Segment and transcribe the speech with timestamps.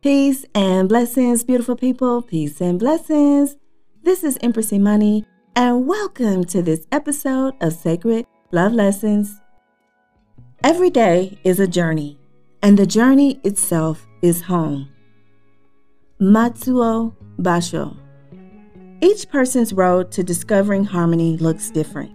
[0.00, 2.22] Peace and blessings, beautiful people.
[2.22, 3.56] Peace and blessings.
[4.04, 5.24] This is Empress Imani,
[5.56, 9.40] and welcome to this episode of Sacred Love Lessons.
[10.62, 12.16] Every day is a journey,
[12.62, 14.88] and the journey itself is home.
[16.20, 17.96] Matsuo Basho.
[19.00, 22.12] Each person's road to discovering harmony looks different.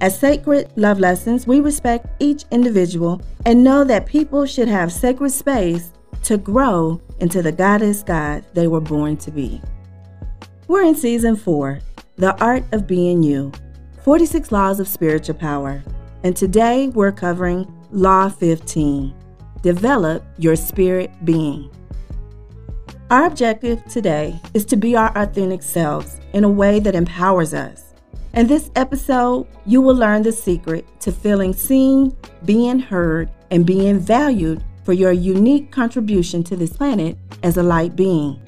[0.00, 5.30] As sacred love lessons, we respect each individual and know that people should have sacred
[5.30, 5.92] space
[6.22, 9.60] to grow into the goddess God they were born to be.
[10.68, 11.80] We're in season four,
[12.16, 13.52] The Art of Being You
[14.04, 15.82] 46 Laws of Spiritual Power.
[16.24, 19.14] And today we're covering Law 15
[19.62, 21.70] Develop Your Spirit Being.
[23.10, 27.92] Our objective today is to be our authentic selves in a way that empowers us
[28.34, 33.98] in this episode, you will learn the secret to feeling seen, being heard, and being
[33.98, 38.40] valued for your unique contribution to this planet as a light being.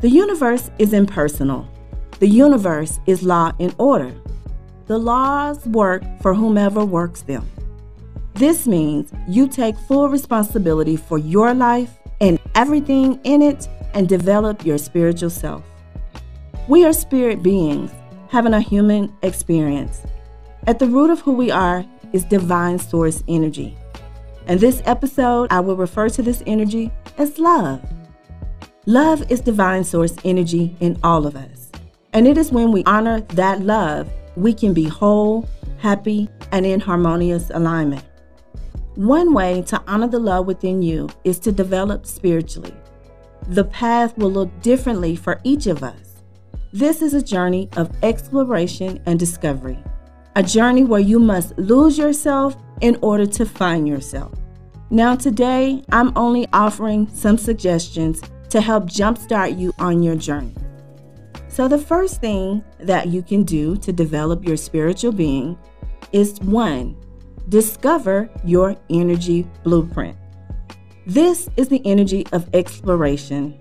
[0.00, 1.68] The universe is impersonal.
[2.18, 4.14] The universe is law and order.
[4.86, 7.46] The laws work for whomever works them.
[8.34, 14.64] This means you take full responsibility for your life and everything in it and develop
[14.64, 15.64] your spiritual self.
[16.68, 17.90] We are spirit beings
[18.28, 20.02] having a human experience.
[20.66, 23.76] At the root of who we are is divine source energy.
[24.46, 27.82] In this episode, I will refer to this energy as love.
[28.86, 31.72] Love is divine source energy in all of us.
[32.12, 36.78] And it is when we honor that love, we can be whole, happy, and in
[36.78, 38.04] harmonious alignment.
[38.94, 42.74] One way to honor the love within you is to develop spiritually.
[43.48, 46.22] The path will look differently for each of us.
[46.72, 49.82] This is a journey of exploration and discovery,
[50.36, 54.32] a journey where you must lose yourself in order to find yourself.
[54.90, 60.54] Now, today, I'm only offering some suggestions to help jumpstart you on your journey.
[61.48, 65.58] So, the first thing that you can do to develop your spiritual being
[66.12, 66.96] is one,
[67.48, 70.16] discover your energy blueprint.
[71.06, 73.58] This is the energy of exploration.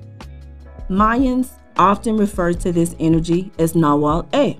[0.90, 4.59] Mayans often refer to this energy as Nawal A.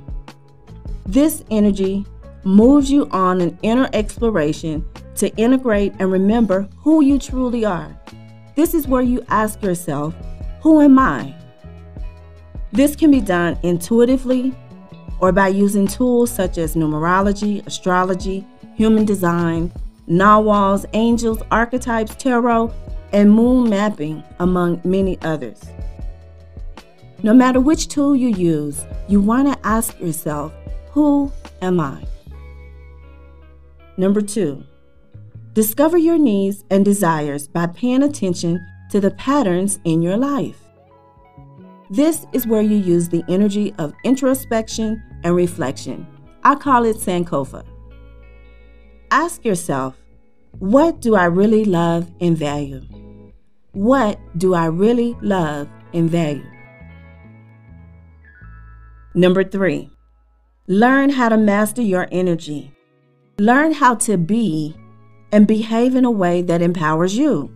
[1.05, 2.05] This energy
[2.45, 4.85] moves you on an inner exploration
[5.16, 7.95] to integrate and remember who you truly are.
[8.56, 10.13] This is where you ask yourself,
[10.61, 11.35] Who am I?
[12.72, 14.53] This can be done intuitively
[15.19, 18.45] or by using tools such as numerology, astrology,
[18.75, 19.72] human design,
[20.07, 22.72] Nawals, angels, archetypes, tarot,
[23.11, 25.63] and moon mapping, among many others.
[27.23, 30.53] No matter which tool you use, you want to ask yourself,
[30.91, 32.05] Who am I?
[33.97, 34.63] Number two,
[35.53, 40.61] discover your needs and desires by paying attention to the patterns in your life.
[41.89, 46.05] This is where you use the energy of introspection and reflection.
[46.44, 47.63] I call it Sankofa.
[49.11, 49.95] Ask yourself,
[50.59, 52.81] what do I really love and value?
[53.72, 56.50] What do I really love and value?
[59.13, 59.89] Number three,
[60.67, 62.74] learn how to master your energy.
[63.38, 64.73] Learn how to be
[65.34, 67.53] and behave in a way that empowers you.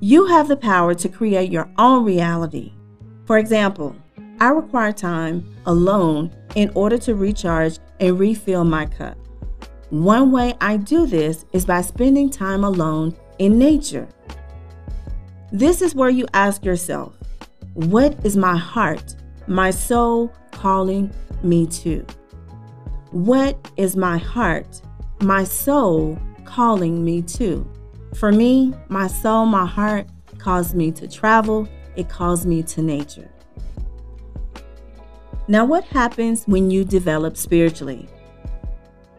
[0.00, 2.74] You have the power to create your own reality.
[3.24, 3.96] For example,
[4.40, 9.16] I require time alone in order to recharge and refill my cup.
[9.88, 14.06] One way I do this is by spending time alone in nature.
[15.50, 17.16] This is where you ask yourself,
[17.72, 21.10] what is my heart, my soul, calling
[21.42, 22.04] me to?
[23.12, 24.82] What is my heart,
[25.22, 27.66] my soul calling me to?
[28.14, 30.06] For me, my soul, my heart
[30.38, 33.30] calls me to travel, it calls me to nature.
[35.48, 38.08] Now, what happens when you develop spiritually?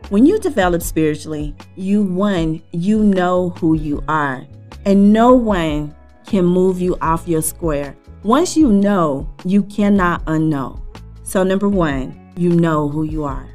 [0.09, 4.45] When you develop spiritually, you one, you know who you are,
[4.85, 5.95] and no one
[6.25, 7.95] can move you off your square.
[8.24, 10.81] Once you know, you cannot unknow.
[11.24, 13.50] So, number one, you know who you are.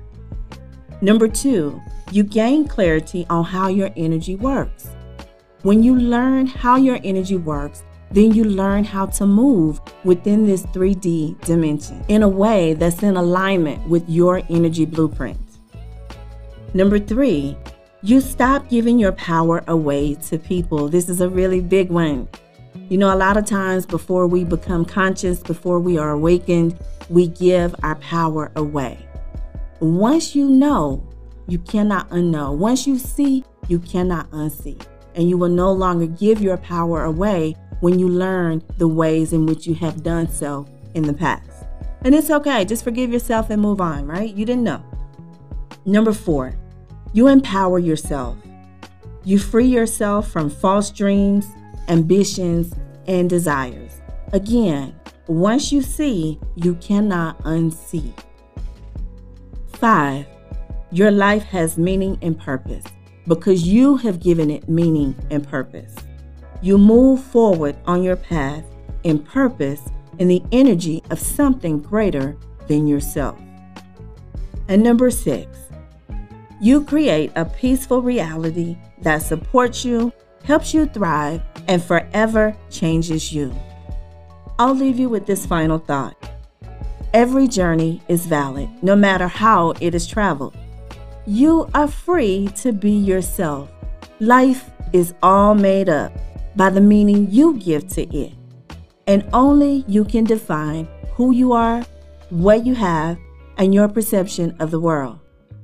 [1.02, 4.88] Number two, you gain clarity on how your energy works.
[5.62, 10.62] When you learn how your energy works, then you learn how to move within this
[10.66, 15.38] 3D dimension in a way that's in alignment with your energy blueprint.
[16.72, 17.56] Number three,
[18.02, 20.88] you stop giving your power away to people.
[20.88, 22.28] This is a really big one.
[22.88, 26.78] You know, a lot of times before we become conscious, before we are awakened,
[27.08, 29.06] we give our power away.
[29.80, 31.06] Once you know,
[31.48, 32.56] you cannot unknow.
[32.56, 34.80] Once you see, you cannot unsee.
[35.14, 39.46] And you will no longer give your power away when you learn the ways in
[39.46, 41.66] which you have done so in the past.
[42.02, 44.34] And it's okay, just forgive yourself and move on, right?
[44.34, 44.82] You didn't know.
[45.84, 46.54] Number four,
[47.12, 48.36] you empower yourself.
[49.24, 51.46] You free yourself from false dreams,
[51.88, 52.72] ambitions,
[53.06, 54.00] and desires.
[54.32, 54.94] Again,
[55.26, 58.12] once you see, you cannot unsee.
[59.86, 60.26] Five,
[60.90, 62.82] your life has meaning and purpose
[63.28, 65.94] because you have given it meaning and purpose.
[66.60, 68.64] You move forward on your path
[69.04, 69.80] in purpose
[70.18, 72.36] in the energy of something greater
[72.66, 73.38] than yourself.
[74.66, 75.56] And number six,
[76.60, 80.12] you create a peaceful reality that supports you,
[80.42, 83.54] helps you thrive, and forever changes you.
[84.58, 86.35] I'll leave you with this final thought.
[87.16, 90.54] Every journey is valid, no matter how it is traveled.
[91.24, 93.70] You are free to be yourself.
[94.20, 96.12] Life is all made up
[96.56, 98.34] by the meaning you give to it.
[99.06, 101.86] And only you can define who you are,
[102.28, 103.16] what you have,
[103.56, 105.18] and your perception of the world.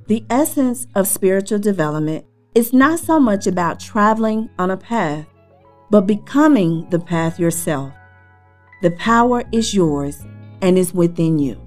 [0.07, 2.25] The essence of spiritual development
[2.55, 5.27] is not so much about traveling on a path,
[5.91, 7.93] but becoming the path yourself.
[8.81, 10.25] The power is yours
[10.63, 11.61] and is within you.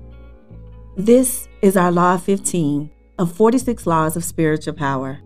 [0.97, 5.21] This is our Law 15 of 46 Laws of Spiritual Power.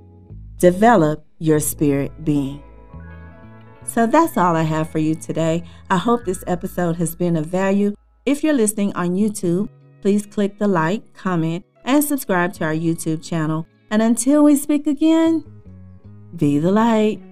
[0.59, 2.61] Develop your spirit being.
[3.85, 5.63] So that's all I have for you today.
[5.89, 7.95] I hope this episode has been of value.
[8.27, 9.69] If you're listening on YouTube,
[10.03, 13.67] please click the like, comment, and subscribe to our YouTube channel.
[13.91, 15.45] And until we speak again,
[16.35, 17.23] be the light.